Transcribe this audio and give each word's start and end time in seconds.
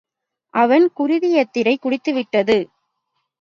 அவன் 0.53 0.85
குருதியைத்தரை 0.99 1.75
குடித்துவிட்டது. 1.81 2.57